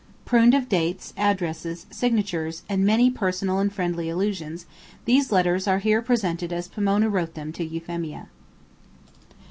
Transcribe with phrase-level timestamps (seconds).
[0.25, 4.65] Pruned of dates, addresses, signatures, and of many personal and friendly allusions,
[5.05, 8.27] these letters are here presented as Pomona wrote them to Euphemia.